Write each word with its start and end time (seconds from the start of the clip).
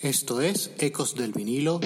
Esto 0.00 0.40
es 0.40 0.70
Ecos 0.78 1.16
del 1.16 1.32
vinilo. 1.32 1.80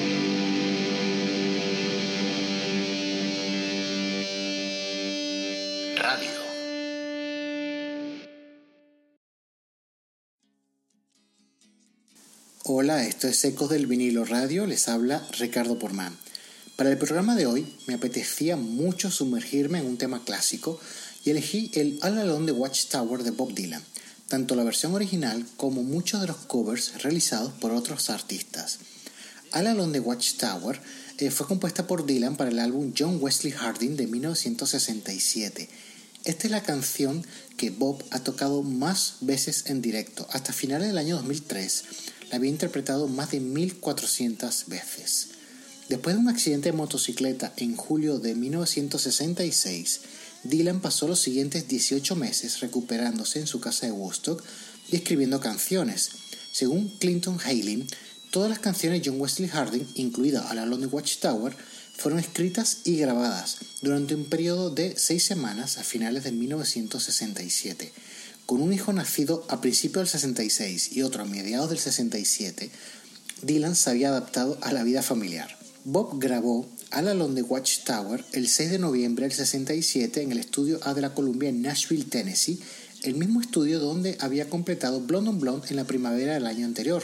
Radio. 5.97 6.29
Hola, 12.65 13.07
esto 13.07 13.29
es 13.29 13.43
Ecos 13.47 13.71
del 13.71 13.87
vinilo 13.87 14.27
radio, 14.27 14.67
les 14.67 14.89
habla 14.89 15.27
Ricardo 15.39 15.79
Porman. 15.79 16.15
Para 16.77 16.91
el 16.91 16.99
programa 16.99 17.35
de 17.35 17.47
hoy 17.47 17.67
me 17.87 17.95
apetecía 17.95 18.59
mucho 18.59 19.11
sumergirme 19.11 19.79
en 19.79 19.87
un 19.87 19.97
tema 19.97 20.23
clásico 20.23 20.79
y 21.25 21.31
elegí 21.31 21.71
el 21.77 21.99
All 22.03 22.19
Alone 22.19 22.45
the 22.45 22.53
Watchtower 22.53 23.23
de 23.23 23.31
Bob 23.31 23.55
Dylan 23.55 23.83
tanto 24.33 24.55
la 24.55 24.65
versión 24.65 24.95
original 24.95 25.45
como 25.59 25.83
muchos 25.83 26.23
de 26.23 26.27
los 26.27 26.39
covers 26.39 27.03
realizados 27.03 27.53
por 27.53 27.71
otros 27.71 28.09
artistas. 28.09 28.79
All 29.53 29.67
Alone 29.67 29.93
the 29.93 30.01
Watchtower 30.01 30.81
eh, 31.19 31.31
fue 31.31 31.47
compuesta 31.47 31.87
por 31.87 32.07
Dylan 32.07 32.37
para 32.37 32.49
el 32.49 32.59
álbum 32.59 32.95
John 32.97 33.19
Wesley 33.21 33.53
Harding 33.53 33.95
de 33.95 34.07
1967. 34.07 35.69
Esta 36.25 36.47
es 36.47 36.51
la 36.51 36.63
canción 36.63 37.27
que 37.59 37.69
Bob 37.69 38.03
ha 38.11 38.21
tocado 38.21 38.63
más 38.63 39.17
veces 39.21 39.65
en 39.67 39.83
directo. 39.83 40.27
Hasta 40.33 40.55
finales 40.55 40.89
del 40.89 40.97
año 40.97 41.17
2003 41.17 41.85
la 42.31 42.37
había 42.37 42.49
interpretado 42.49 43.09
más 43.09 43.33
de 43.33 43.41
1400 43.41 44.65
veces. 44.69 45.29
Después 45.91 46.17
de 46.17 46.23
un 46.23 46.31
accidente 46.31 46.71
de 46.71 46.77
motocicleta 46.79 47.53
en 47.59 47.77
julio 47.77 48.19
de 48.19 48.35
1966, 48.35 50.01
Dylan 50.45 50.81
pasó 50.81 51.07
los 51.07 51.21
siguientes 51.21 51.69
18 51.69 52.17
meses 52.17 52.61
recuperándose 52.61 53.39
en 53.39 53.47
su 53.47 53.61
casa 53.61 53.87
de 53.87 53.93
Woodstock 53.93 54.43
y 54.91 54.97
escribiendo 54.97 55.41
canciones. 55.41 56.11
Según 56.53 56.89
Clinton 56.99 57.39
Haley, 57.43 57.87
todas 58.31 58.51
las 58.51 58.59
canciones 58.59 59.03
de 59.03 59.11
John 59.11 59.21
Wesley 59.21 59.49
Harding, 59.49 59.87
incluida 59.95 60.49
A 60.49 60.55
la 60.55 60.67
Lonely 60.67 60.87
Watchtower, 60.87 61.57
fueron 61.97 62.19
escritas 62.19 62.79
y 62.85 62.97
grabadas 62.97 63.59
durante 63.83 64.15
un 64.15 64.25
periodo 64.25 64.71
de 64.71 64.95
seis 64.97 65.25
semanas 65.25 65.79
a 65.79 65.85
finales 65.85 66.25
de 66.25 66.33
1967. 66.33 67.93
Con 68.47 68.61
un 68.61 68.73
hijo 68.73 68.93
nacido 68.93 69.47
a 69.49 69.61
principios 69.61 70.11
del 70.11 70.21
66 70.21 70.97
y 70.97 71.03
otro 71.03 71.23
a 71.23 71.27
mediados 71.27 71.71
del 71.71 71.79
67, 71.79 72.71
Dylan 73.43 73.77
se 73.77 73.91
había 73.91 74.09
adaptado 74.09 74.59
a 74.63 74.73
la 74.73 74.83
vida 74.83 75.03
familiar. 75.03 75.57
Bob 75.85 76.19
grabó 76.19 76.69
All 76.95 77.09
Alone 77.09 77.35
the 77.35 77.43
Watchtower 77.43 78.23
el 78.33 78.49
6 78.49 78.71
de 78.71 78.79
noviembre 78.79 79.27
del 79.27 79.35
67 79.35 80.21
en 80.21 80.31
el 80.31 80.39
estudio 80.39 80.79
A 80.83 80.93
de 80.93 81.01
la 81.01 81.15
Columbia 81.15 81.49
en 81.49 81.63
Nashville, 81.63 82.05
Tennessee, 82.05 82.61
el 83.03 83.15
mismo 83.15 83.41
estudio 83.41 83.81
donde 83.81 84.19
había 84.21 84.51
completado 84.51 85.01
Blonde 85.01 85.31
on 85.31 85.41
Blonde 85.41 85.69
en 85.71 85.77
la 85.77 85.85
primavera 85.85 86.35
del 86.35 86.47
año 86.47 86.67
anterior. 86.67 87.03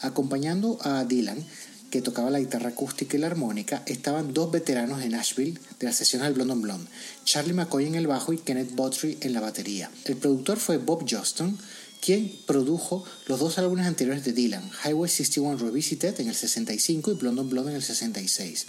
Acompañando 0.00 0.78
a 0.80 1.04
Dylan, 1.04 1.44
que 1.90 2.00
tocaba 2.00 2.30
la 2.30 2.40
guitarra 2.40 2.70
acústica 2.70 3.16
y 3.16 3.20
la 3.20 3.26
armónica, 3.26 3.82
estaban 3.84 4.32
dos 4.32 4.50
veteranos 4.50 5.00
de 5.00 5.10
Nashville 5.10 5.58
de 5.78 5.86
la 5.86 5.92
sesión 5.92 6.22
del 6.22 6.32
Blonde 6.32 6.54
on 6.54 6.62
Blonde, 6.62 6.90
Charlie 7.24 7.52
McCoy 7.52 7.86
en 7.86 7.96
el 7.96 8.06
bajo 8.06 8.32
y 8.32 8.38
Kenneth 8.38 8.74
Botry 8.74 9.18
en 9.20 9.34
la 9.34 9.40
batería. 9.40 9.90
El 10.06 10.16
productor 10.16 10.58
fue 10.58 10.78
Bob 10.78 11.04
Johnston, 11.06 11.58
quien 12.00 12.34
produjo 12.46 13.04
los 13.26 13.38
dos 13.38 13.58
álbumes 13.58 13.86
anteriores 13.86 14.24
de 14.24 14.32
Dylan, 14.32 14.70
Highway 14.82 15.10
61 15.10 15.58
Revisited 15.58 16.18
en 16.20 16.28
el 16.28 16.34
65 16.34 17.10
y 17.10 17.14
Blonde 17.16 17.42
on 17.42 17.50
Blonde 17.50 17.72
en 17.72 17.76
el 17.76 17.82
66. 17.82 18.66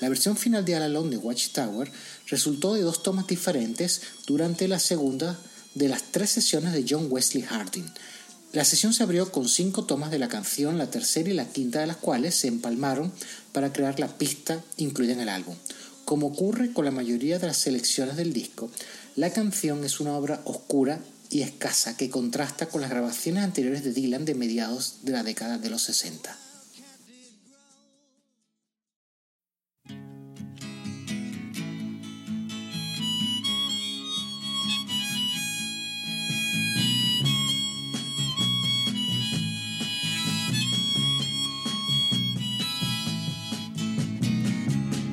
La 0.00 0.08
versión 0.08 0.36
final 0.36 0.64
de 0.64 0.76
All 0.76 0.82
Alone 0.82 1.10
de 1.10 1.16
Watchtower 1.18 1.92
resultó 2.26 2.74
de 2.74 2.82
dos 2.82 3.02
tomas 3.02 3.26
diferentes 3.26 4.00
durante 4.26 4.66
la 4.66 4.78
segunda 4.78 5.38
de 5.74 5.88
las 5.88 6.04
tres 6.10 6.30
sesiones 6.30 6.72
de 6.72 6.84
John 6.88 7.08
Wesley 7.10 7.42
Harding. 7.42 7.86
La 8.52 8.64
sesión 8.64 8.92
se 8.92 9.02
abrió 9.02 9.30
con 9.30 9.48
cinco 9.48 9.84
tomas 9.84 10.10
de 10.10 10.18
la 10.18 10.28
canción, 10.28 10.78
la 10.78 10.90
tercera 10.90 11.28
y 11.28 11.34
la 11.34 11.46
quinta 11.46 11.80
de 11.80 11.86
las 11.86 11.98
cuales 11.98 12.34
se 12.34 12.48
empalmaron 12.48 13.12
para 13.52 13.72
crear 13.72 14.00
la 14.00 14.08
pista 14.18 14.64
incluida 14.78 15.12
en 15.12 15.20
el 15.20 15.28
álbum. 15.28 15.54
Como 16.04 16.28
ocurre 16.28 16.72
con 16.72 16.84
la 16.84 16.90
mayoría 16.90 17.38
de 17.38 17.46
las 17.46 17.58
selecciones 17.58 18.16
del 18.16 18.32
disco, 18.32 18.70
la 19.14 19.32
canción 19.32 19.84
es 19.84 20.00
una 20.00 20.16
obra 20.16 20.40
oscura 20.44 20.98
y 21.28 21.42
escasa 21.42 21.96
que 21.96 22.10
contrasta 22.10 22.66
con 22.66 22.80
las 22.80 22.90
grabaciones 22.90 23.44
anteriores 23.44 23.84
de 23.84 23.92
Dylan 23.92 24.24
de 24.24 24.34
mediados 24.34 24.96
de 25.02 25.12
la 25.12 25.22
década 25.22 25.58
de 25.58 25.70
los 25.70 25.82
60. 25.82 26.36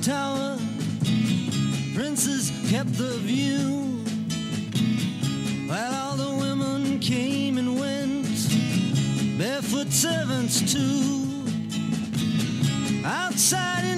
watchtower, 0.00 0.56
princes 1.94 2.50
kept 2.70 2.90
the 2.96 3.18
view. 3.18 4.02
While 5.68 5.94
all 5.94 6.16
the 6.16 6.36
women 6.40 6.98
came 7.00 7.58
and 7.58 7.78
went, 7.78 8.26
barefoot 9.38 9.92
servants 9.92 10.72
too. 10.72 11.26
Outside 13.04 13.89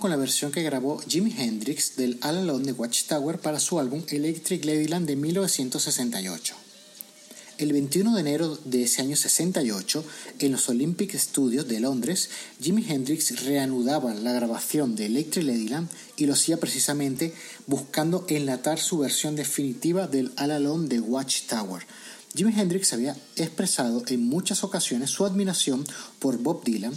Con 0.00 0.10
la 0.10 0.16
versión 0.16 0.52
que 0.52 0.62
grabó 0.62 1.00
Jimi 1.08 1.34
Hendrix 1.36 1.96
del 1.96 2.20
All 2.22 2.38
Alone 2.38 2.66
de 2.66 2.72
Watchtower 2.72 3.40
para 3.40 3.58
su 3.58 3.80
álbum 3.80 4.04
Electric 4.08 4.64
Ladyland 4.64 5.08
de 5.08 5.16
1968. 5.16 6.54
El 7.58 7.72
21 7.72 8.14
de 8.14 8.20
enero 8.20 8.56
de 8.64 8.84
ese 8.84 9.02
año 9.02 9.16
68, 9.16 10.04
en 10.38 10.52
los 10.52 10.68
Olympic 10.68 11.16
Studios 11.16 11.66
de 11.66 11.80
Londres, 11.80 12.30
Jimi 12.60 12.84
Hendrix 12.88 13.44
reanudaba 13.44 14.14
la 14.14 14.32
grabación 14.32 14.94
de 14.94 15.06
Electric 15.06 15.44
Ladyland 15.44 15.88
y 16.16 16.26
lo 16.26 16.34
hacía 16.34 16.58
precisamente 16.58 17.34
buscando 17.66 18.24
enlatar 18.28 18.78
su 18.78 18.98
versión 18.98 19.34
definitiva 19.34 20.06
del 20.06 20.30
All 20.38 20.52
Alone 20.52 20.86
de 20.86 21.00
Watchtower. 21.00 21.84
Jimi 22.36 22.52
Hendrix 22.56 22.92
había 22.92 23.16
expresado 23.34 24.04
en 24.06 24.28
muchas 24.28 24.62
ocasiones 24.62 25.10
su 25.10 25.26
admiración 25.26 25.84
por 26.20 26.38
Bob 26.38 26.62
Dylan, 26.62 26.96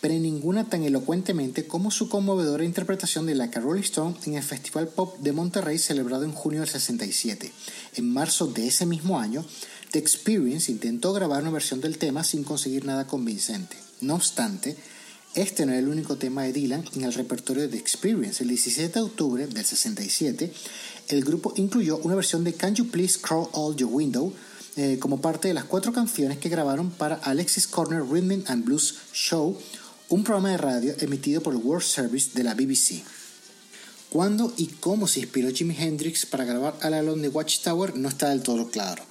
pero 0.00 0.14
ninguna 0.14 0.68
tan 0.68 0.84
elocuentemente 0.84 1.66
como 1.66 1.90
su 1.90 2.08
conmovedora 2.08 2.64
interpretación 2.64 3.26
de 3.26 3.34
la 3.34 3.46
Rolling 3.48 3.82
Stone 3.82 4.16
en 4.26 4.34
el 4.34 4.42
Festival 4.42 4.88
Pop 4.88 5.18
de 5.18 5.32
Monterrey 5.32 5.78
celebrado 5.78 6.24
en 6.24 6.32
junio 6.32 6.60
del 6.60 6.68
67. 6.68 7.52
En 7.96 8.12
marzo 8.12 8.46
de 8.46 8.68
ese 8.68 8.86
mismo 8.86 9.18
año, 9.18 9.44
The 9.90 9.98
Experience 9.98 10.70
intentó 10.70 11.12
grabar 11.12 11.42
una 11.42 11.50
versión 11.50 11.80
del 11.80 11.98
tema 11.98 12.22
sin 12.22 12.44
conseguir 12.44 12.84
nada 12.84 13.06
convincente. 13.06 13.76
No 14.00 14.14
obstante, 14.14 14.76
este 15.34 15.66
no 15.66 15.72
era 15.72 15.80
el 15.80 15.88
único 15.88 16.16
tema 16.16 16.42
de 16.42 16.52
Dylan 16.52 16.84
en 16.94 17.04
el 17.04 17.14
repertorio 17.14 17.62
de 17.62 17.68
The 17.68 17.78
Experience. 17.78 18.42
El 18.42 18.48
17 18.50 18.92
de 18.92 19.04
octubre 19.04 19.46
del 19.46 19.64
67, 19.64 20.52
el 21.08 21.24
grupo 21.24 21.52
incluyó 21.56 21.98
una 21.98 22.14
versión 22.14 22.44
de 22.44 22.54
Can 22.54 22.74
You 22.74 22.88
Please 22.88 23.18
Crawl 23.20 23.48
All 23.52 23.76
Your 23.76 23.90
Window 23.92 24.32
eh, 24.76 24.98
como 25.00 25.20
parte 25.20 25.48
de 25.48 25.54
las 25.54 25.64
cuatro 25.64 25.92
canciones 25.92 26.38
que 26.38 26.48
grabaron 26.48 26.90
para 26.90 27.16
Alexis 27.16 27.66
Corner 27.66 28.00
Rhythm 28.00 28.44
and 28.46 28.64
Blues 28.64 28.94
Show, 29.12 29.58
un 30.10 30.24
programa 30.24 30.50
de 30.50 30.56
radio 30.56 30.94
emitido 31.00 31.42
por 31.42 31.54
el 31.54 31.60
World 31.60 31.84
Service 31.84 32.30
de 32.34 32.42
la 32.42 32.54
BBC. 32.54 33.02
¿Cuándo 34.08 34.54
y 34.56 34.66
cómo 34.66 35.06
se 35.06 35.20
inspiró 35.20 35.50
Jimi 35.50 35.76
Hendrix 35.78 36.24
para 36.24 36.46
grabar 36.46 36.78
All 36.82 36.94
Alone 36.94 37.22
de 37.22 37.28
Watchtower 37.28 37.94
no 37.94 38.08
está 38.08 38.30
del 38.30 38.42
todo 38.42 38.70
claro. 38.70 39.02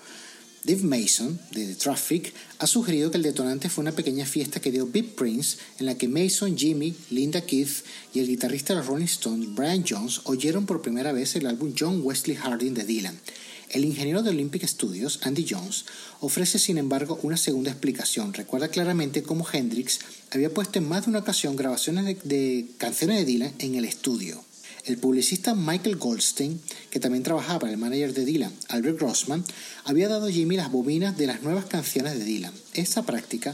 Dave 0.64 0.82
Mason, 0.82 1.40
de 1.52 1.68
The 1.68 1.76
Traffic, 1.76 2.34
ha 2.58 2.66
sugerido 2.66 3.12
que 3.12 3.18
el 3.18 3.24
detonante 3.24 3.70
fue 3.70 3.84
una 3.84 3.92
pequeña 3.92 4.26
fiesta 4.26 4.60
que 4.60 4.72
dio 4.72 4.88
Big 4.88 5.16
Prince, 5.16 5.60
en 5.80 5.86
la 5.86 5.96
que 5.96 6.08
Mason, 6.08 6.58
Jimmy, 6.58 6.96
Linda 7.12 7.42
Keith 7.42 7.86
y 8.14 8.20
el 8.20 8.28
guitarrista 8.28 8.74
de 8.74 8.80
los 8.80 8.88
Rolling 8.88 9.06
Stones, 9.06 9.54
Brian 9.54 9.86
Jones, 9.88 10.22
oyeron 10.24 10.66
por 10.66 10.82
primera 10.82 11.12
vez 11.12 11.36
el 11.36 11.46
álbum 11.46 11.74
John 11.78 12.02
Wesley 12.04 12.36
Harding 12.36 12.74
de 12.74 12.84
Dylan. 12.84 13.20
El 13.70 13.84
ingeniero 13.84 14.24
de 14.24 14.30
Olympic 14.30 14.66
Studios, 14.66 15.20
Andy 15.24 15.46
Jones, 15.50 15.86
ofrece 16.22 16.58
sin 16.58 16.78
embargo 16.78 17.20
una 17.24 17.36
segunda 17.36 17.70
explicación. 17.70 18.34
Recuerda 18.34 18.70
claramente 18.70 19.24
cómo 19.24 19.46
Hendrix 19.52 20.00
había 20.32 20.54
puesto 20.54 20.80
en 20.80 20.88
más 20.88 21.04
de 21.04 21.10
una 21.10 21.20
ocasión 21.20 21.58
grabaciones 21.58 22.18
de, 22.24 22.66
canciones 22.78 23.18
de 23.18 23.26
Dylan 23.26 23.54
en 23.60 23.76
el 23.76 23.84
estudio. 23.84 24.42
El 24.86 24.98
publicista 24.98 25.54
Michael 25.54 25.98
Goldstein, 25.98 26.62
que 26.90 27.02
también 27.02 27.24
trabajaba 27.24 27.60
para 27.60 27.74
el 27.74 27.78
manager 27.78 28.14
de 28.14 28.24
Dylan, 28.24 28.54
Albert 28.70 29.00
Grossman, 29.00 29.44
había 29.84 30.08
dado 30.08 30.28
a 30.28 30.32
Jimmy 30.32 30.56
las 30.56 30.72
bobinas 30.72 31.18
de 31.18 31.28
las 31.28 31.44
nuevas 31.44 31.66
canciones 31.66 32.18
de 32.18 32.24
Dylan. 32.24 32.54
Esta 32.74 33.06
práctica, 33.06 33.54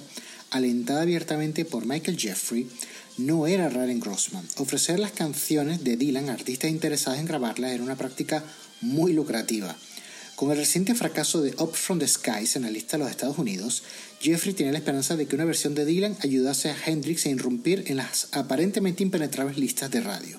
alentada 0.52 1.02
abiertamente 1.02 1.66
por 1.66 1.88
Michael 1.88 2.20
Jeffrey, 2.20 2.68
no 3.18 3.48
era 3.48 3.68
rara 3.68 3.92
en 3.92 4.00
Grossman. 4.00 4.48
Ofrecer 4.58 5.00
las 5.00 5.12
canciones 5.12 5.84
de 5.84 5.98
Dylan 5.98 6.30
a 6.30 6.34
artistas 6.34 6.70
interesados 6.70 7.20
en 7.20 7.26
grabarlas 7.26 7.72
era 7.72 7.84
una 7.84 7.98
práctica 7.98 8.44
muy 8.82 9.14
lucrativa. 9.14 9.76
Con 10.44 10.52
el 10.52 10.58
reciente 10.58 10.94
fracaso 10.94 11.42
de 11.42 11.56
Up 11.58 11.74
From 11.74 12.00
the 12.00 12.06
Skies 12.06 12.58
en 12.58 12.64
la 12.64 12.70
lista 12.70 12.98
de 12.98 13.04
los 13.06 13.12
Estados 13.12 13.38
Unidos, 13.38 13.82
Jeffrey 14.20 14.54
tenía 14.54 14.74
la 14.74 14.80
esperanza 14.80 15.16
de 15.16 15.26
que 15.26 15.36
una 15.36 15.46
versión 15.46 15.74
de 15.74 15.86
Dylan 15.86 16.18
ayudase 16.20 16.70
a 16.70 16.76
Hendrix 16.86 17.26
a 17.26 17.30
irrumpir 17.30 17.86
en 17.88 17.96
las 17.96 18.28
aparentemente 18.34 19.04
impenetrables 19.04 19.58
listas 19.58 19.90
de 19.90 20.02
radio. 20.02 20.38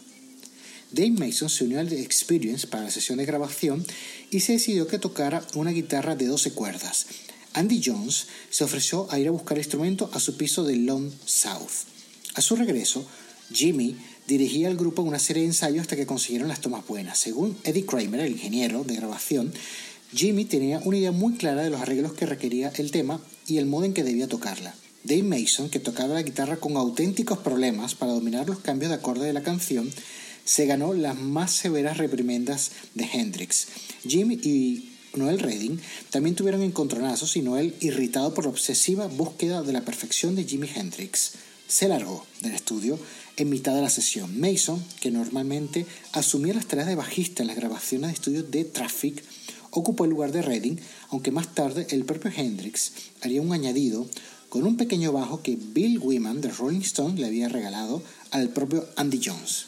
Dave 0.91 1.13
Mason 1.13 1.49
se 1.49 1.65
unió 1.65 1.81
al 1.81 1.89
The 1.89 2.03
Experience 2.03 2.67
para 2.67 2.83
la 2.83 2.91
sesión 2.91 3.17
de 3.17 3.25
grabación 3.25 3.87
y 4.31 4.41
se 4.41 4.53
decidió 4.53 4.87
que 4.87 4.99
tocara 4.99 5.43
una 5.55 5.71
guitarra 5.71 6.15
de 6.15 6.27
12 6.27 6.53
cuerdas. 6.53 7.07
Andy 7.55 7.81
Jones 7.83 8.27
se 8.51 8.65
ofreció 8.65 9.11
a 9.11 9.19
ir 9.19 9.29
a 9.29 9.31
buscar 9.31 9.57
el 9.57 9.65
instrumento 9.65 10.11
a 10.13 10.21
su 10.21 10.37
piso 10.37 10.65
de 10.65 10.77
Long 10.77 11.11
South. 11.25 11.89
A 12.35 12.43
su 12.43 12.57
regreso, 12.57 13.09
Jimmy 13.51 13.97
dirigía 14.27 14.69
al 14.69 14.77
grupo 14.77 15.03
una 15.03 15.19
serie 15.19 15.43
de 15.43 15.49
ensayos 15.49 15.83
hasta 15.83 15.97
que 15.97 16.07
consiguieron 16.07 16.49
las 16.49 16.61
tomas 16.61 16.87
buenas. 16.87 17.19
Según 17.19 17.57
Eddie 17.65 17.87
Kramer, 17.87 18.21
el 18.21 18.33
ingeniero 18.33 18.85
de 18.85 18.97
grabación, 18.97 19.53
Jimmy 20.15 20.45
tenía 20.45 20.81
una 20.85 20.97
idea 20.97 21.13
muy 21.13 21.35
clara 21.35 21.63
de 21.63 21.71
los 21.71 21.81
arreglos 21.81 22.13
que 22.13 22.27
requería 22.27 22.73
el 22.77 22.93
tema 22.93 23.21
y 23.49 23.59
el 23.59 23.67
modo 23.67 23.85
en 23.85 23.95
que 23.95 24.05
debía 24.05 24.29
tocarla. 24.29 24.75
Dave 25.03 25.25
Mason, 25.25 25.69
que 25.69 25.81
tocaba 25.81 26.15
la 26.15 26.23
guitarra 26.23 26.57
con 26.57 26.77
auténticos 26.77 27.39
problemas 27.39 27.95
para 27.95 28.13
dominar 28.13 28.47
los 28.47 28.61
cambios 28.61 28.91
de 28.91 28.97
acorde 28.97 29.27
de 29.27 29.33
la 29.33 29.43
canción, 29.43 29.91
se 30.45 30.67
ganó 30.67 30.95
las 30.95 31.19
más 31.19 31.53
severas 31.53 31.99
reprimendas 31.99 32.71
de 32.95 33.05
Hendrix. 33.13 33.67
Jimmy 34.07 34.35
y 34.43 34.91
Noel 35.15 35.41
Redding 35.41 35.81
también 36.11 36.37
tuvieron 36.37 36.63
encontronazos 36.63 37.37
y 37.37 37.43
Noel, 37.43 37.75
irritado 37.81 38.35
por 38.35 38.45
la 38.45 38.51
obsesiva 38.51 39.09
búsqueda 39.09 39.63
de 39.63 39.73
la 39.73 39.85
perfección 39.85 40.37
de 40.37 40.45
Jimi 40.45 40.69
Hendrix, 40.75 41.33
se 41.67 41.89
largó 41.89 42.25
del 42.41 42.55
estudio 42.55 42.99
en 43.37 43.49
mitad 43.49 43.75
de 43.75 43.83
la 43.83 43.91
sesión. 43.91 44.39
Mason, 44.39 44.85
que 45.01 45.11
normalmente 45.11 45.87
asumía 46.13 46.55
las 46.55 46.67
tareas 46.67 46.89
de 46.89 46.95
bajista 46.95 47.43
en 47.43 47.49
las 47.49 47.57
grabaciones 47.57 48.11
de 48.11 48.15
estudio 48.15 48.43
de 48.43 48.65
Traffic, 48.65 49.25
ocupó 49.75 50.05
el 50.05 50.11
lugar 50.11 50.33
de 50.33 50.43
Redding, 50.43 50.81
aunque 51.11 51.31
más 51.31 51.55
tarde 51.55 51.87
el 51.91 52.05
propio 52.05 52.31
Hendrix 52.35 52.93
haría 53.21 53.43
un 53.43 53.53
añadido 53.53 54.07
con 54.49 54.65
un 54.65 54.77
pequeño 54.77 55.13
bajo 55.13 55.43
que 55.43 55.59
Bill 55.61 55.99
Wyman 55.99 56.41
de 56.41 56.49
Rolling 56.49 56.81
Stone 56.81 57.21
le 57.21 57.27
había 57.27 57.49
regalado 57.49 58.03
al 58.31 58.51
propio 58.51 58.87
Andy 58.97 59.21
Jones. 59.23 59.67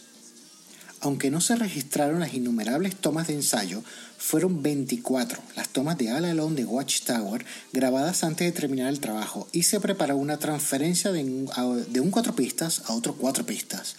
Aunque 1.00 1.31
no 1.31 1.41
se 1.41 1.56
registraron 1.56 2.20
las 2.20 2.35
innumerables 2.35 2.97
tomas 2.97 3.26
de 3.26 3.35
ensayo, 3.35 3.82
fueron 4.17 4.62
24 4.62 5.43
las 5.55 5.69
tomas 5.69 5.99
de 5.99 6.12
All 6.12 6.25
Alone 6.25 6.56
de 6.56 6.64
Watchtower 6.64 7.44
grabadas 7.73 8.25
antes 8.25 8.47
de 8.47 8.58
terminar 8.58 8.88
el 8.88 9.00
trabajo 9.00 9.47
y 9.53 9.64
se 9.64 9.79
preparó 9.79 10.17
una 10.17 10.38
transferencia 10.38 11.12
de 11.12 11.23
un, 11.23 12.11
cuatro 12.11 12.35
pistas 12.35 12.82
a 12.87 12.94
otro 12.94 13.14
cuatro 13.14 13.44
pistas. 13.44 13.97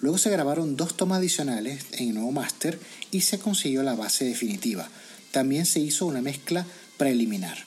Luego 0.00 0.18
se 0.18 0.30
grabaron 0.30 0.76
dos 0.76 0.96
tomas 0.96 1.18
adicionales 1.18 1.84
en 1.92 2.08
el 2.08 2.14
nuevo 2.14 2.32
máster 2.32 2.80
y 3.10 3.20
se 3.20 3.38
consiguió 3.38 3.82
la 3.82 3.94
base 3.94 4.24
definitiva. 4.24 4.88
También 5.32 5.66
se 5.66 5.80
hizo 5.80 6.06
una 6.06 6.20
mezcla 6.20 6.64
preliminar. 6.98 7.58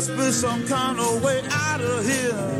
must 0.00 0.16
be 0.16 0.32
some 0.32 0.66
kind 0.66 0.98
of 0.98 1.22
way 1.22 1.42
out 1.50 1.80
of 1.82 2.06
here. 2.06 2.59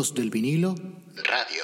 Del 0.00 0.30
vinilo 0.30 0.74
Radio. 1.14 1.62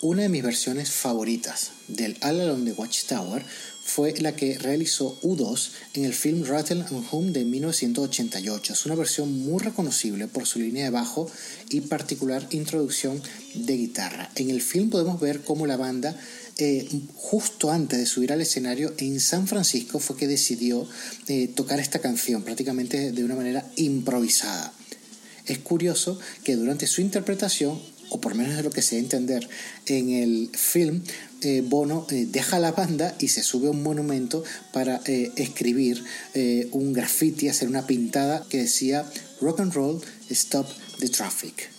Una 0.00 0.22
de 0.22 0.28
mis 0.28 0.44
versiones 0.44 0.92
favoritas 0.92 1.72
del 1.88 2.16
All 2.22 2.42
Along 2.42 2.64
the 2.64 2.72
Watchtower 2.72 3.44
fue 3.82 4.14
la 4.20 4.36
que 4.36 4.56
realizó 4.56 5.20
U2 5.22 5.70
en 5.94 6.04
el 6.04 6.14
film 6.14 6.44
Rattle 6.44 6.84
and 6.88 7.04
Home 7.10 7.32
de 7.32 7.44
1988. 7.44 8.74
Es 8.74 8.86
una 8.86 8.94
versión 8.94 9.36
muy 9.40 9.60
reconocible 9.60 10.28
por 10.28 10.46
su 10.46 10.60
línea 10.60 10.84
de 10.84 10.90
bajo 10.90 11.28
y 11.68 11.80
particular 11.80 12.46
introducción 12.50 13.20
de 13.54 13.76
guitarra. 13.76 14.30
En 14.36 14.50
el 14.50 14.62
film 14.62 14.88
podemos 14.88 15.20
ver 15.20 15.42
cómo 15.42 15.66
la 15.66 15.76
banda 15.76 16.16
eh, 16.60 16.88
justo 17.14 17.70
antes 17.70 18.00
de 18.00 18.06
subir 18.06 18.32
al 18.32 18.40
escenario 18.40 18.92
en 18.98 19.20
San 19.20 19.46
Francisco 19.46 20.00
fue 20.00 20.16
que 20.16 20.26
decidió 20.26 20.88
eh, 21.28 21.46
tocar 21.46 21.78
esta 21.78 22.00
canción 22.00 22.42
prácticamente 22.42 23.12
de 23.12 23.24
una 23.24 23.36
manera 23.36 23.64
improvisada. 23.76 24.72
Es 25.46 25.58
curioso 25.58 26.18
que 26.42 26.56
durante 26.56 26.88
su 26.88 27.00
interpretación, 27.00 27.80
o 28.10 28.20
por 28.20 28.34
menos 28.34 28.56
de 28.56 28.64
lo 28.64 28.70
que 28.70 28.82
se 28.82 28.98
entender 28.98 29.48
en 29.86 30.10
el 30.10 30.50
film, 30.52 31.04
eh, 31.42 31.62
Bono 31.64 32.08
deja 32.10 32.58
la 32.58 32.72
banda 32.72 33.14
y 33.20 33.28
se 33.28 33.44
sube 33.44 33.68
a 33.68 33.70
un 33.70 33.84
monumento 33.84 34.42
para 34.72 35.00
escribir 35.06 36.02
un 36.72 36.92
graffiti, 36.92 37.48
hacer 37.48 37.68
una 37.68 37.86
pintada 37.86 38.44
que 38.48 38.58
decía 38.58 39.08
Rock 39.40 39.60
and 39.60 39.72
Roll, 39.74 40.00
Stop 40.28 40.66
the 40.98 41.08
Traffic. 41.08 41.77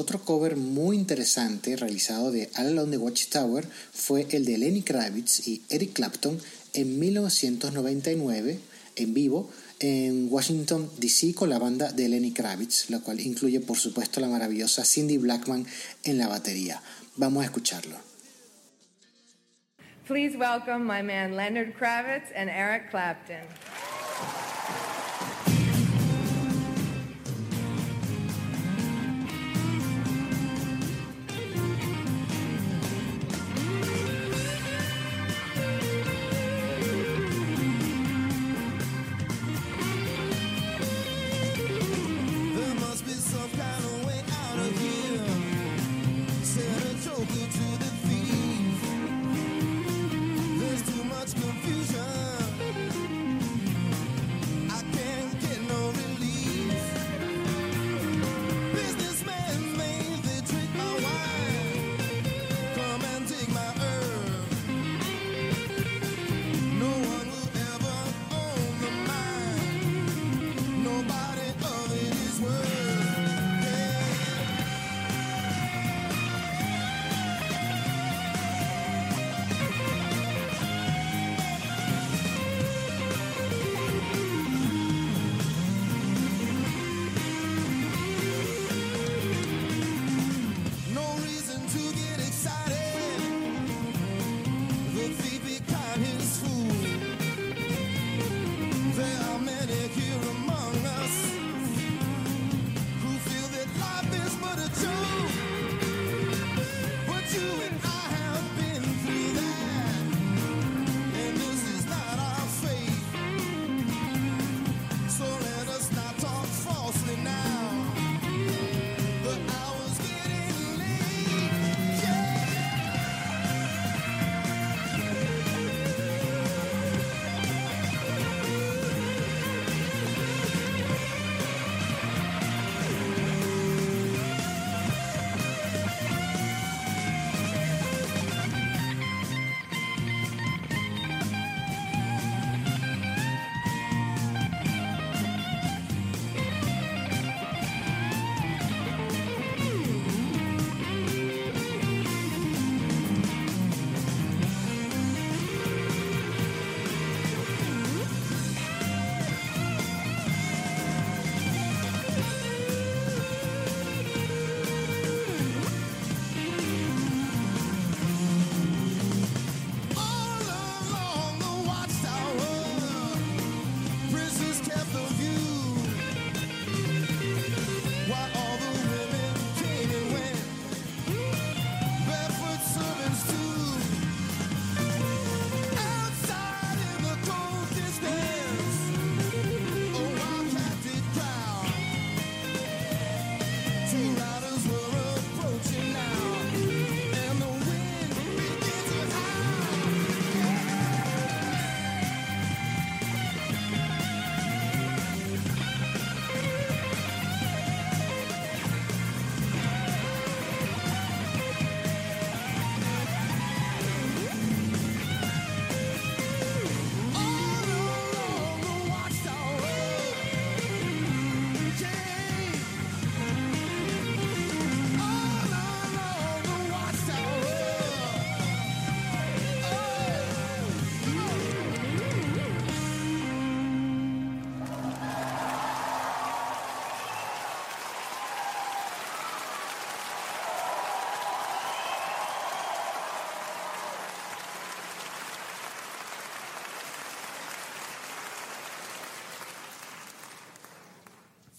Otro 0.00 0.18
cover 0.24 0.56
muy 0.56 0.96
interesante 0.96 1.76
realizado 1.76 2.32
de 2.32 2.48
All 2.56 2.68
Along 2.68 2.90
the 2.90 2.96
Watchtower 2.96 3.66
fue 3.92 4.26
el 4.30 4.46
de 4.46 4.56
Lenny 4.56 4.80
Kravitz 4.80 5.46
y 5.46 5.62
Eric 5.68 5.92
Clapton 5.92 6.40
en 6.72 6.98
1999 6.98 8.58
en 8.96 9.12
vivo 9.12 9.50
en 9.78 10.28
Washington 10.32 10.90
DC 10.96 11.34
con 11.34 11.50
la 11.50 11.58
banda 11.58 11.92
de 11.92 12.08
Lenny 12.08 12.32
Kravitz, 12.32 12.88
la 12.88 13.00
cual 13.00 13.20
incluye 13.20 13.60
por 13.60 13.76
supuesto 13.76 14.20
la 14.20 14.28
maravillosa 14.28 14.86
Cindy 14.86 15.18
Blackman 15.18 15.66
en 16.04 16.16
la 16.16 16.28
batería. 16.28 16.80
Vamos 17.16 17.42
a 17.42 17.44
escucharlo. 17.44 17.98
Please 20.06 20.34
welcome 20.34 20.86
my 20.86 21.02
man 21.02 21.36
Leonard 21.36 21.74
Kravitz 21.78 22.32
and 22.34 22.48
Eric 22.48 22.90
Clapton. 22.90 23.44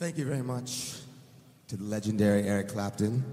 Thank 0.02 0.18
you 0.18 0.26
very 0.26 0.42
much 0.42 0.96
to 1.68 1.78
the 1.78 1.84
legendary 1.84 2.48
Eric 2.48 2.74
Clapton. 2.74 3.24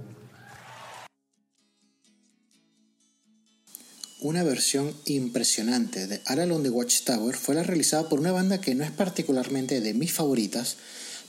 Una 4.21 4.43
versión 4.43 4.95
impresionante 5.07 6.07
de 6.07 6.21
All 6.27 6.41
Along 6.41 6.65
the 6.65 6.69
Watchtower 6.69 7.35
fue 7.35 7.55
la 7.55 7.63
realizada 7.63 8.11
por 8.11 8.21
una 8.21 8.33
banda 8.33 8.61
que 8.61 8.75
no 8.75 8.85
es 8.85 8.91
particularmente 8.91 9.81
de 9.81 9.95
mis 9.95 10.13
favoritas, 10.13 10.77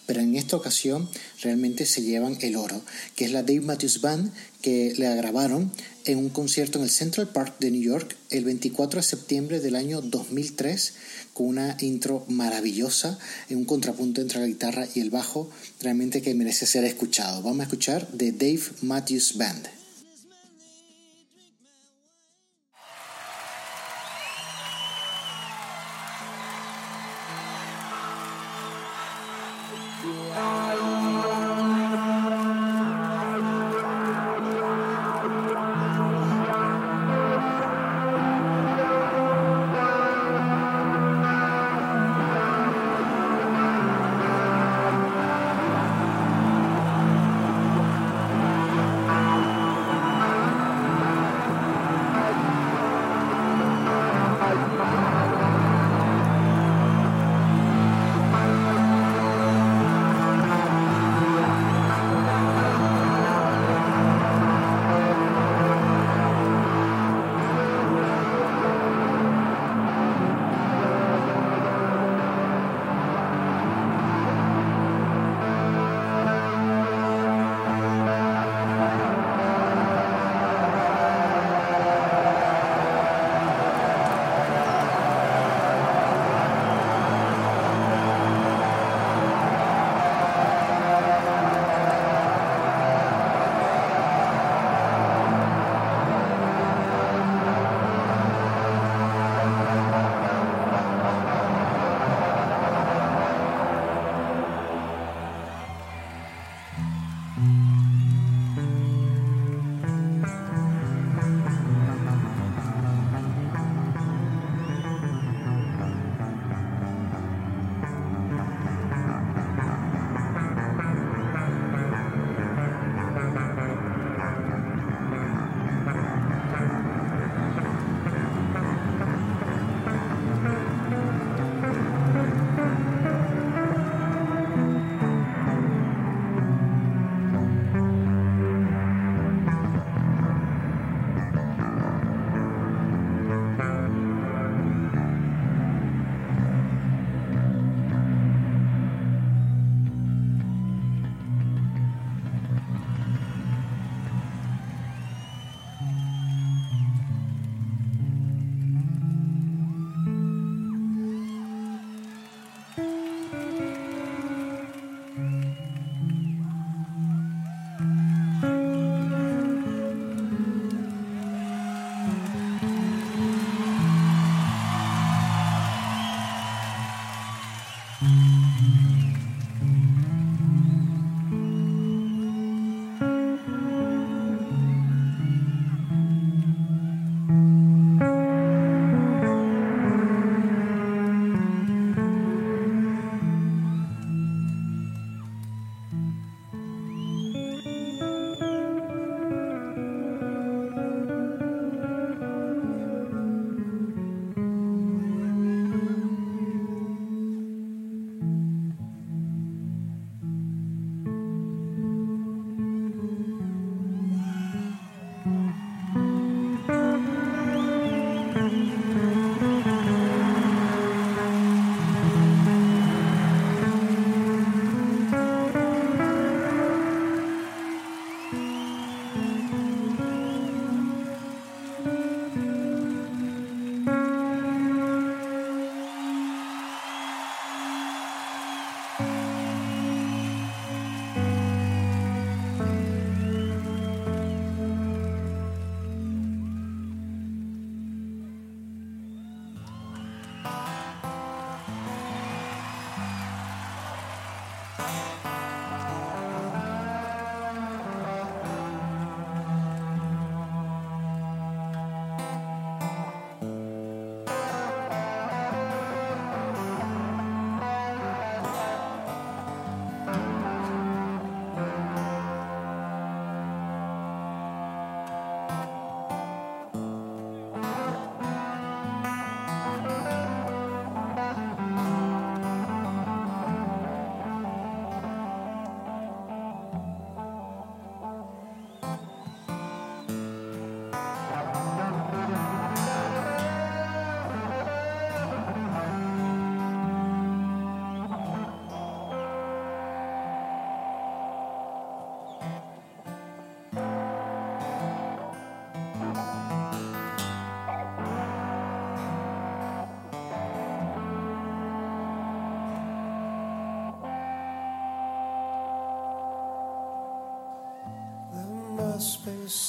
pero 0.10 0.22
en 0.22 0.36
esta 0.36 0.58
ocasión 0.58 1.08
realmente 1.44 1.86
se 1.86 2.02
llevan 2.02 2.36
el 2.42 2.56
oro, 2.56 2.82
que 3.16 3.26
es 3.26 3.32
la 3.32 3.44
Dave 3.44 3.62
Matthews 3.62 4.02
Band, 4.02 4.34
que 4.60 4.96
la 4.98 5.14
grabaron 5.14 5.72
en 6.06 6.18
un 6.18 6.30
concierto 6.30 6.80
en 6.80 6.86
el 6.86 6.90
Central 6.90 7.30
Park 7.30 7.58
de 7.60 7.70
New 7.70 7.84
York 7.84 8.16
el 8.32 8.44
24 8.44 9.02
de 9.02 9.04
septiembre 9.04 9.60
del 9.60 9.76
año 9.76 10.02
2003, 10.02 10.94
con 11.36 11.46
una 11.46 11.78
intro 11.82 12.26
maravillosa, 12.28 13.20
en 13.50 13.60
un 13.60 13.66
contrapunto 13.66 14.20
entre 14.20 14.40
la 14.40 14.48
guitarra 14.48 14.88
y 14.96 15.00
el 15.00 15.12
bajo, 15.12 15.48
realmente 15.80 16.24
que 16.24 16.34
merece 16.34 16.66
ser 16.66 16.86
escuchado. 16.86 17.44
Vamos 17.44 17.60
a 17.60 17.64
escuchar 17.66 18.12
de 18.12 18.32
Dave 18.32 18.64
Matthews 18.82 19.38
Band. 19.38 19.79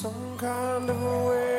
Some 0.00 0.38
kind 0.38 0.88
of 0.88 0.98
way 1.26 1.49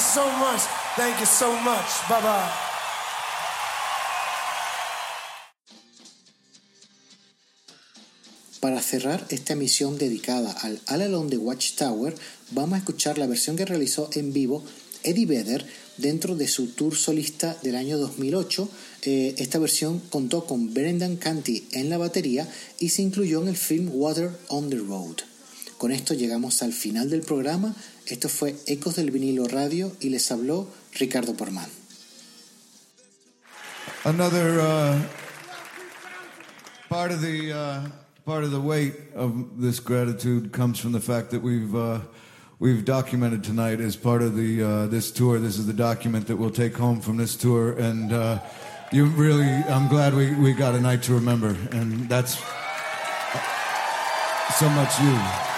so 0.00 0.24
much. 0.38 0.62
Thank 0.96 1.20
you 1.20 1.26
so 1.26 1.52
much. 1.60 2.08
Bye 2.08 2.20
bye. 2.20 2.50
Para 8.60 8.82
cerrar 8.82 9.26
esta 9.30 9.54
emisión 9.54 9.96
dedicada 9.96 10.52
al 10.52 10.80
All 10.88 11.00
Along 11.00 11.30
the 11.30 11.38
Watchtower, 11.38 12.14
vamos 12.50 12.74
a 12.74 12.78
escuchar 12.78 13.16
la 13.16 13.26
versión 13.26 13.56
que 13.56 13.64
realizó 13.64 14.10
en 14.12 14.34
vivo 14.34 14.62
Eddie 15.02 15.24
Vedder 15.24 15.66
dentro 15.96 16.36
de 16.36 16.46
su 16.46 16.68
tour 16.68 16.94
solista 16.94 17.56
del 17.62 17.76
año 17.76 17.96
2008. 17.96 18.68
Eh, 19.02 19.34
esta 19.38 19.58
versión 19.58 20.00
contó 20.10 20.44
con 20.44 20.74
Brendan 20.74 21.16
Canty 21.16 21.68
en 21.72 21.88
la 21.88 21.96
batería 21.96 22.46
y 22.78 22.90
se 22.90 23.00
incluyó 23.00 23.40
en 23.40 23.48
el 23.48 23.56
film 23.56 23.90
Water 23.94 24.30
on 24.48 24.68
the 24.68 24.76
Road. 24.76 25.16
Con 25.78 25.92
esto 25.92 26.12
llegamos 26.12 26.62
al 26.62 26.74
final 26.74 27.08
del 27.08 27.22
programa. 27.22 27.74
Esto 28.06 28.28
fue 28.28 28.56
Ecos 28.66 28.96
del 28.96 29.10
vinilo 29.10 29.46
radio 29.48 29.92
y 30.00 30.08
les 30.08 30.30
habló 30.30 30.66
Ricardo 30.98 31.34
Porman. 31.34 31.68
Another 34.04 34.60
uh, 34.60 34.98
part 36.88 37.12
of 37.12 37.20
the 37.20 37.52
uh, 37.52 37.88
part 38.24 38.44
of 38.44 38.50
the 38.50 38.60
weight 38.60 38.94
of 39.14 39.60
this 39.60 39.80
gratitude 39.80 40.52
comes 40.52 40.78
from 40.78 40.92
the 40.92 41.00
fact 41.00 41.30
that 41.30 41.42
we've 41.42 41.74
uh, 41.74 42.00
we've 42.58 42.84
documented 42.84 43.44
tonight 43.44 43.80
as 43.80 43.96
part 43.96 44.22
of 44.22 44.36
the 44.36 44.62
uh, 44.62 44.86
this 44.86 45.10
tour. 45.10 45.38
This 45.38 45.58
is 45.58 45.66
the 45.66 45.72
document 45.72 46.26
that 46.28 46.36
we'll 46.36 46.50
take 46.50 46.76
home 46.76 47.00
from 47.00 47.16
this 47.16 47.36
tour, 47.36 47.72
and 47.72 48.12
uh, 48.12 48.38
you 48.92 49.06
really, 49.06 49.46
I'm 49.46 49.88
glad 49.88 50.14
we, 50.14 50.34
we 50.34 50.52
got 50.52 50.74
a 50.74 50.80
night 50.80 51.02
to 51.04 51.14
remember, 51.14 51.56
and 51.70 52.08
that's 52.08 52.38
so 54.58 54.68
much 54.68 55.00
you. 55.00 55.49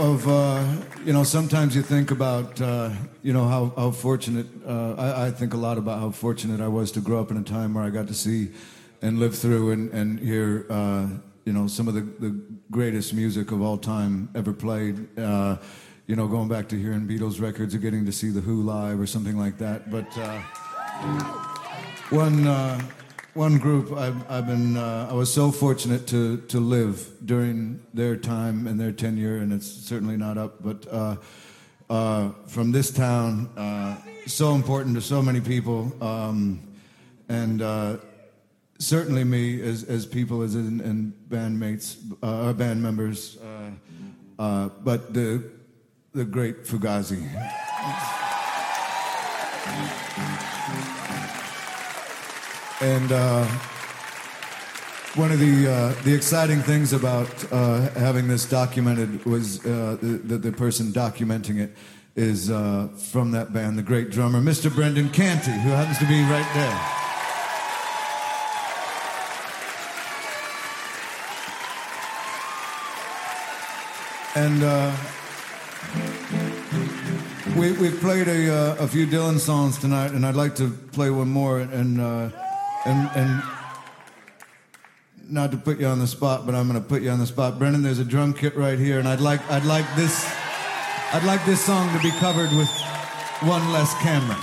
Of 0.00 0.26
uh, 0.28 0.64
you 1.04 1.12
know, 1.12 1.24
sometimes 1.24 1.76
you 1.76 1.82
think 1.82 2.10
about 2.10 2.60
uh, 2.60 2.90
you 3.22 3.32
know 3.32 3.46
how 3.46 3.72
how 3.76 3.90
fortunate. 3.90 4.46
Uh, 4.66 4.94
I, 4.94 5.26
I 5.26 5.30
think 5.30 5.54
a 5.54 5.56
lot 5.56 5.78
about 5.78 6.00
how 6.00 6.10
fortunate 6.10 6.60
I 6.60 6.68
was 6.68 6.90
to 6.92 7.00
grow 7.00 7.20
up 7.20 7.30
in 7.30 7.36
a 7.36 7.42
time 7.42 7.74
where 7.74 7.84
I 7.84 7.90
got 7.90 8.08
to 8.08 8.14
see 8.14 8.50
and 9.02 9.18
live 9.18 9.36
through 9.36 9.72
and 9.72 9.90
and 9.92 10.18
hear 10.18 10.66
uh, 10.70 11.06
you 11.44 11.52
know 11.52 11.66
some 11.66 11.86
of 11.86 11.94
the 11.94 12.00
the 12.00 12.40
greatest 12.70 13.12
music 13.14 13.52
of 13.52 13.60
all 13.60 13.76
time 13.78 14.28
ever 14.34 14.52
played. 14.52 15.18
Uh, 15.18 15.56
you 16.06 16.16
know, 16.16 16.26
going 16.26 16.48
back 16.48 16.68
to 16.68 16.76
hearing 16.76 17.06
Beatles 17.06 17.40
records 17.40 17.72
or 17.72 17.78
getting 17.78 18.04
to 18.06 18.10
see 18.12 18.30
the 18.30 18.40
Who 18.40 18.62
live 18.62 18.98
or 18.98 19.06
something 19.06 19.38
like 19.38 19.58
that. 19.58 19.90
But 19.90 20.08
uh, 20.18 20.40
one 22.10 22.46
uh, 22.46 22.80
one 23.34 23.58
group 23.58 23.92
I've, 23.92 24.30
I've 24.30 24.46
been 24.46 24.76
uh, 24.76 25.08
I 25.10 25.14
was 25.14 25.32
so 25.32 25.50
fortunate 25.52 26.06
to 26.08 26.38
to 26.48 26.60
live 26.60 27.08
during 27.24 27.80
their 27.94 28.16
time 28.16 28.66
and 28.66 28.78
their 28.78 28.92
tenure, 28.92 29.36
and 29.36 29.52
it's 29.52 29.66
certainly 29.66 30.16
not 30.16 30.38
up. 30.38 30.62
But 30.62 30.86
uh, 30.90 31.16
uh, 31.88 32.30
from 32.46 32.72
this 32.72 32.90
town, 32.90 33.48
uh, 33.56 33.96
so 34.26 34.54
important 34.54 34.94
to 34.96 35.00
so 35.00 35.22
many 35.22 35.40
people, 35.40 35.92
um, 36.02 36.60
and 37.28 37.62
uh, 37.62 37.96
certainly 38.78 39.24
me 39.24 39.60
as 39.62 39.84
as 39.84 40.06
people 40.06 40.42
as 40.42 40.54
in, 40.54 40.80
and 40.80 41.12
bandmates, 41.28 41.96
uh, 42.22 42.46
our 42.46 42.54
band 42.54 42.82
members. 42.82 43.38
But 44.36 45.14
the 45.14 45.44
the 46.12 46.24
great 46.24 46.64
Fugazi. 46.64 47.26
And 52.82 53.12
uh, 53.12 53.44
one 55.14 55.30
of 55.32 55.38
the 55.38 55.70
uh, 55.70 56.02
the 56.02 56.14
exciting 56.14 56.60
things 56.60 56.94
about 56.94 57.28
uh, 57.52 57.90
having 57.90 58.26
this 58.26 58.48
documented 58.48 59.22
was 59.26 59.64
uh, 59.66 59.98
the, 60.00 60.38
the 60.38 60.50
person 60.52 60.86
documenting 60.86 61.58
it 61.60 61.76
is 62.16 62.50
uh, 62.50 62.88
from 62.96 63.32
that 63.32 63.52
band, 63.52 63.76
the 63.76 63.82
great 63.82 64.10
drummer, 64.10 64.40
Mr. 64.40 64.74
Brendan 64.74 65.10
Canty, 65.10 65.50
who 65.50 65.68
happens 65.68 65.98
to 65.98 66.06
be 66.06 66.22
right 66.22 66.46
there. 66.54 66.80
And 74.36 74.62
uh, 74.62 74.96
we, 77.58 77.72
we've 77.72 78.00
played 78.00 78.26
a, 78.26 78.82
a 78.82 78.88
few 78.88 79.06
Dylan 79.06 79.38
songs 79.38 79.76
tonight, 79.76 80.12
and 80.12 80.24
I'd 80.24 80.34
like 80.34 80.54
to 80.56 80.70
play 80.92 81.10
one 81.10 81.28
more. 81.28 81.60
And, 81.60 82.32
and, 82.86 83.10
and 83.14 83.42
not 85.28 85.50
to 85.52 85.56
put 85.56 85.78
you 85.78 85.86
on 85.86 85.98
the 85.98 86.06
spot, 86.06 86.46
but 86.46 86.54
I'm 86.54 86.68
going 86.68 86.80
to 86.80 86.86
put 86.86 87.02
you 87.02 87.10
on 87.10 87.18
the 87.18 87.26
spot. 87.26 87.58
Brendan, 87.58 87.82
there's 87.82 87.98
a 87.98 88.04
drum 88.04 88.34
kit 88.34 88.56
right 88.56 88.78
here, 88.78 88.98
and 88.98 89.08
I'd 89.08 89.20
like, 89.20 89.40
I'd 89.50 89.64
like 89.64 89.86
this, 89.96 90.24
I'd 91.12 91.24
like 91.24 91.44
this 91.44 91.64
song 91.64 91.94
to 91.96 92.02
be 92.02 92.10
covered 92.18 92.50
with 92.56 92.70
one 93.42 93.72
less 93.72 93.94
camera. 94.02 94.38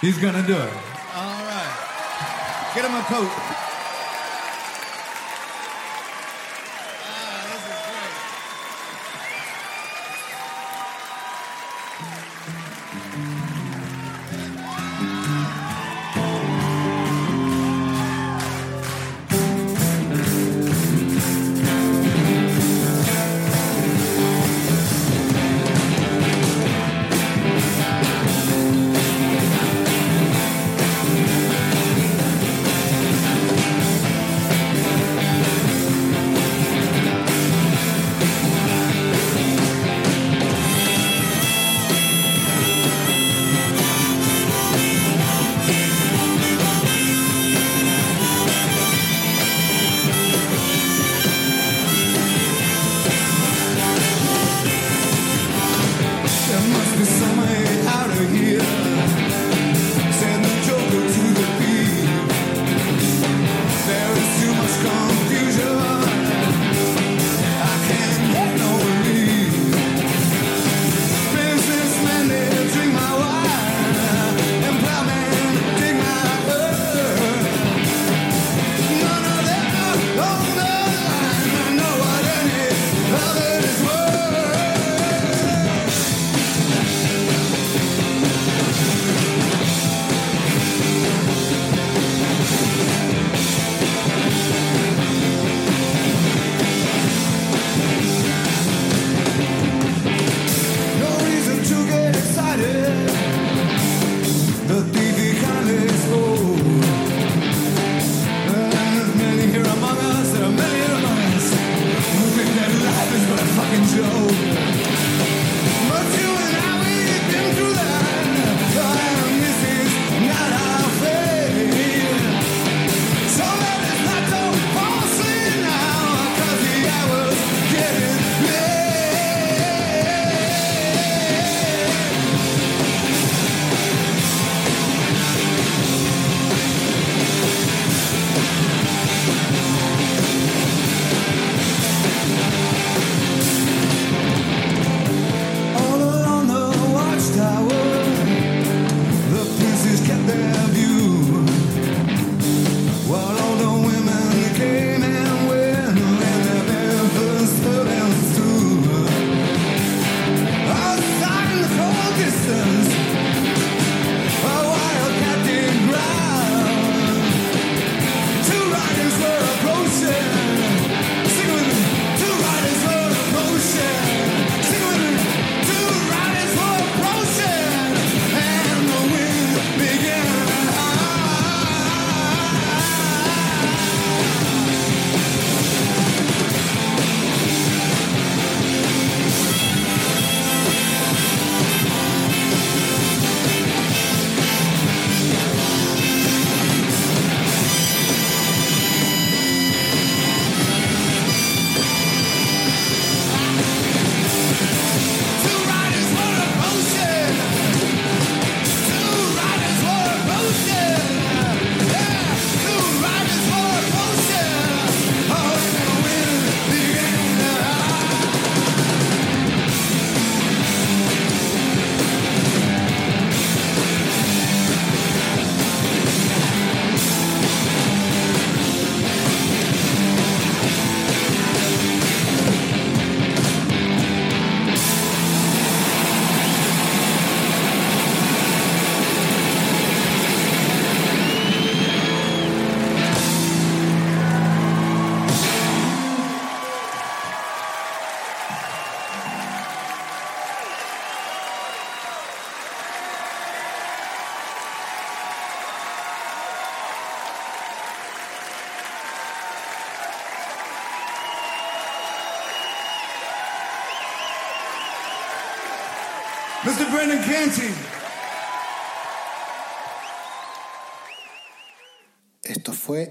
He's 0.00 0.18
going 0.18 0.34
to 0.34 0.46
do 0.46 0.54
it. 0.54 0.72
All 1.14 1.44
right. 1.44 2.72
Get 2.74 2.84
him 2.84 2.94
a 2.94 3.02
coat. 3.02 3.67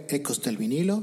Ecos 0.10 0.42
del 0.42 0.58
vinilo. 0.58 1.02